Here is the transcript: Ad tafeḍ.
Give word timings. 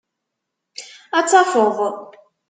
Ad 1.17 1.25
tafeḍ. 1.29 1.77